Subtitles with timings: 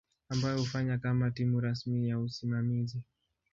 [0.29, 3.01] ambayo hufanya kama timu rasmi ya usimamizi.